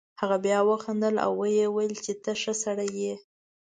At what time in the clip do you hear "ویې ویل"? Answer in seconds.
1.39-1.93